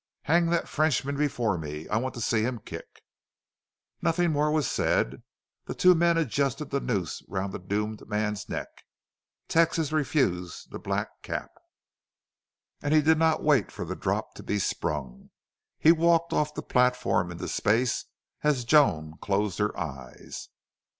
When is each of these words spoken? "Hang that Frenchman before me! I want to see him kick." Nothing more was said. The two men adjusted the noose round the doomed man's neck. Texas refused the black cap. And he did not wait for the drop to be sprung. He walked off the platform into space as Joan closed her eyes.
"Hang 0.23 0.47
that 0.47 0.67
Frenchman 0.67 1.15
before 1.15 1.59
me! 1.59 1.87
I 1.89 1.97
want 1.97 2.15
to 2.15 2.21
see 2.21 2.41
him 2.41 2.57
kick." 2.65 3.03
Nothing 4.01 4.31
more 4.31 4.49
was 4.49 4.65
said. 4.67 5.21
The 5.65 5.75
two 5.75 5.93
men 5.93 6.17
adjusted 6.17 6.71
the 6.71 6.79
noose 6.79 7.21
round 7.27 7.53
the 7.53 7.59
doomed 7.59 8.07
man's 8.09 8.49
neck. 8.49 8.69
Texas 9.47 9.91
refused 9.91 10.71
the 10.71 10.79
black 10.79 11.21
cap. 11.21 11.51
And 12.81 12.95
he 12.95 13.03
did 13.03 13.19
not 13.19 13.43
wait 13.43 13.71
for 13.71 13.85
the 13.85 13.95
drop 13.95 14.33
to 14.37 14.41
be 14.41 14.57
sprung. 14.57 15.29
He 15.77 15.91
walked 15.91 16.33
off 16.33 16.55
the 16.55 16.63
platform 16.63 17.31
into 17.31 17.47
space 17.47 18.05
as 18.41 18.65
Joan 18.65 19.19
closed 19.21 19.59
her 19.59 19.79
eyes. 19.79 20.49